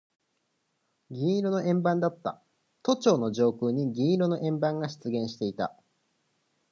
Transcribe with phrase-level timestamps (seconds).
[1.11, 2.41] 銀色の円盤だった。
[2.81, 5.77] 都庁の上空に銀色の円盤が出現していた。